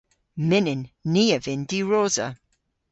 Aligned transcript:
Mynnyn. 0.47 0.83
Ni 1.13 1.25
a 1.35 1.37
vynn 1.45 1.63
diwrosa. 1.69 2.27